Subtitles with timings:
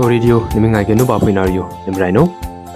[0.00, 2.26] ဖြော်ရီဒီယိုနမငိုင်ကနုပါဖွေနာရီယိုနမရိုင်နို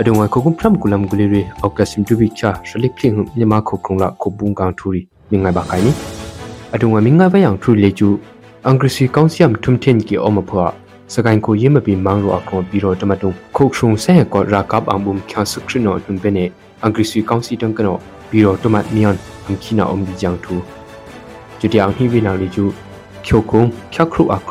[0.00, 5.92] အဒုံဝခုကုဖရမ်ကူလမ်ဂူလီရီအောက်ကစမ်တူဘီချာရှလိကလင်းမြမခုခုံလာခုဘုံကန်ထူရီမငိုင်ဘာခိုင်နီ
[6.74, 8.08] အဒုံဝမငိုင်ဘယံထူလေကျူ
[8.66, 10.64] အင်္ဂရိစီကောင်စီယမ်ထုံတင်ကီအမဖွာ
[11.14, 16.44] စကိုင်းကိုယေမပီမန်ရောအခွန်ပြီးတော့တမတုံခုခုံဆဲကောရာကပ်အံဘုံခါဆုခရနောတွန်ပနေ
[16.82, 17.96] အင်္ဂရိစီကောင်စီတန်ကနော
[18.28, 19.16] ပြီးတော့တမတ်မီယန်
[19.46, 20.54] အမ်ခိနာအုံဒီဂျန်ထူ
[21.58, 22.64] ကျူတီအောင်ဟိဝီနာလီကျူ
[23.26, 23.62] ချိုကုံ
[23.92, 24.50] ဖြတ်ခရုအက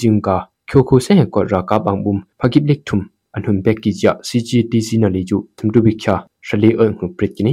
[0.00, 3.04] န် ခိုခိုဆဲကောရာကပန်ဘုံဖကိပလက်ထုမ်
[3.34, 6.14] အန်ဟွန်ဘက်ကိကျစီဂျီတီစီနလီကျူသမ်တူဘိခါ
[6.46, 7.52] ရှလေအန်ခုပရစ်ကိနီ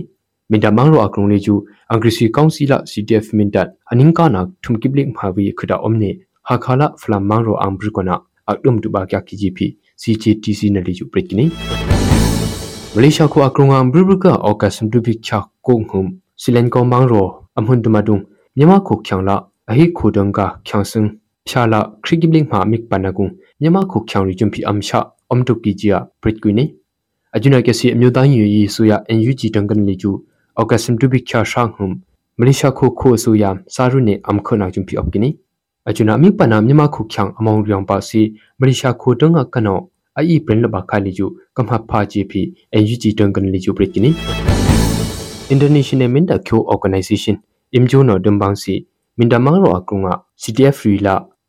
[0.49, 1.55] မင်တမန်ရောအကရုံလေးကျူ
[1.89, 6.11] အင်္ဂရိစီကောင်စီလာ CDF မင်တတ်အနင်းကနာထုမ်ကိပလက်မဟာဝီခဒအုံးနေ
[6.47, 8.15] ဟာခါလာဖလမ်မန်ရောအမ်ဘရကနာ
[8.49, 9.65] အဒုံတူဘာကကီဂျီပီ
[10.01, 11.45] CGTC နလီကျူပရစ်ကိနီ
[12.95, 15.37] မလေးရှားကိုအကရုံအမ်ဘရဘကအော်ကစမ်တူဘိခါ
[15.67, 16.07] ကုံဟုမ်
[16.41, 18.17] စီလန်ကောမန်ရောအမွန်တမဒုံ
[18.57, 19.35] မြမခုချောင်လာ
[19.69, 21.09] အဟိခိုဒံကချောင်စင်း
[21.49, 23.27] ဖြာလာခရိကိဘလင်းမာမိကပနာကုံ
[23.61, 24.99] မြန်မာခုချောင်ရီဂျွန်ဖီအမ်ရှာ
[25.31, 26.65] အမ်တုကီဂျီယာပရစ်ကွီနီ
[27.35, 30.11] အဂျူနာကစီအမျိုးသားညီရီဆိုရ NUG တန်ကန်လီကျူ
[30.57, 31.87] အောက်ကစမ်ဒူဘိချာရှောင်းဟုံ
[32.39, 33.43] မလေးရှားခုခုဆိုရ
[33.75, 35.29] စာရုနေအမ်ခနာဂျွန်ဖီအော့ကီနီ
[35.89, 38.21] အဂျူနာမိပနာမြန်မာခုချောင်အမောင်ရောင်ပါစီ
[38.59, 39.79] မလေးရှားခုတငါကနော
[40.17, 41.25] အီပရင်လဘခါလီကျူ
[41.57, 42.41] ကမ္ဟဖာဂျီပီ
[42.73, 44.09] အန်ယူဂျီတန်ကန်လီကျူပရစ်ကီနီ
[45.53, 47.35] International Minda Kyo Organization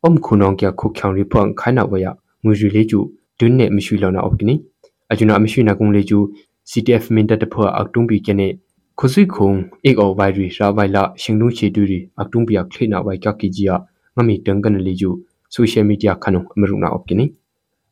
[0.05, 1.23] imjo no dumbang si minda mangro akunga CTF rila om khunong kya khu khyang ri
[1.23, 4.61] phang khaina waya ngui ri le chu dun ne mishui lona opkini
[5.09, 6.33] ajuna mishui na kung le chu
[6.65, 8.59] CTF minda de phwa aktung bi kene
[8.95, 12.57] khusui khung ek o wai ri ra wai la shingnu che du ri aktung bi
[12.57, 13.85] ak khleina wai kya ki ji ya
[14.15, 17.33] ngami tang kan le chu social media khanu amru na opkini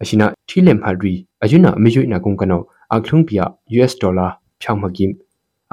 [0.04, 1.14] အရှိနာထီလမ်ဟာရီ
[1.44, 2.62] အယုနာအမေယွိနာကုံကနော
[2.94, 3.40] အခလုံပြ
[3.78, 4.28] US ဒေါ်လာ
[4.62, 5.14] ဖြောင်းမကိမ်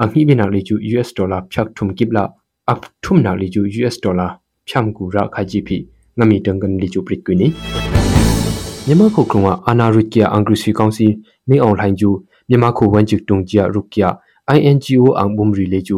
[0.03, 2.23] အခိဘိနာလေကျူ US ဒေါ်လာဖြောက်ထုံကိပလာ
[2.69, 4.27] အပ်ထုံနာလေကျူ US ဒေါ်လာ
[4.67, 5.77] ဖြမ်ကူရာခါဂျီပီ
[6.19, 7.47] ငမီတန်ကန်လေကျူပရစ်ကွီနီ
[8.87, 11.07] မြန်မာခုကရုံကအာနာရစ်ကီယာအင်္ဂရိစီကောင်စီ
[11.49, 12.09] မေအွန်လိုင်းကျူ
[12.49, 14.09] မြန်မာခုဝန်ချစ်တုံဂျီယာရုကီယာ
[14.57, 15.97] INGO အန်ဘုံရီလေကျူ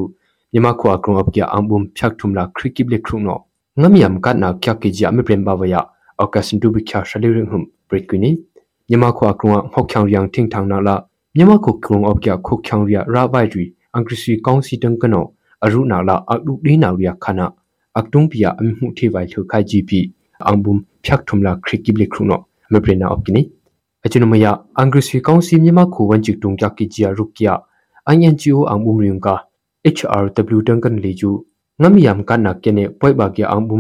[0.52, 3.38] မြန်မာခုအကရုံအပကီယာအန်ဘုံဖြတ်ထုံလာခရစ်ကိဘလေခရုနော
[3.82, 5.82] ငမီယမ်ကတ်နာကျကီဂျီယာမေပရင်ဘာဝယာ
[6.20, 8.32] အောက်ကစန်ဒူဘီချာရှလေရင်ဟုံပရစ်ကွီနီ
[8.90, 10.96] မြန်မာခွာကရုံဟောက်ချောင်ရန်ထင်းထောင်နာလာ
[11.36, 13.64] မြန်မာခုကရုံအော့ပြခုချောင်ရရာဘိုင်ရီ
[13.94, 15.26] အင်္ဂရိစီကောင်စီတန်ကနော
[15.66, 17.46] အရုနာလာအတုဒီနာရီခနာ
[17.98, 20.00] အကတုံပီယာအမှုထေဝိုင်လှခိုင်ဂျီပီ
[20.48, 22.40] အံဘုံဖြတ်ထုံလာခရစ်ကိဘလခရုနော
[22.74, 23.42] မပရနာအော့ကိနီ
[24.06, 24.46] အချနမယ
[24.78, 27.54] အင်္ဂရိစီကောင်စီမြန်မာခုဝန်ချီတုံကြကိဂျီယာရုကီယာ
[28.14, 29.36] INGO အံဘုံရီယံကာ
[29.96, 31.32] HRW တန်ကန်လီဂျူ
[31.82, 33.80] ငမီယမ်ကနာကေနေပွိုက်ဘာကီအံဘုံ